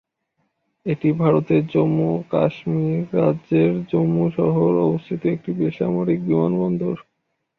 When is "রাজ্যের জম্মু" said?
3.17-4.23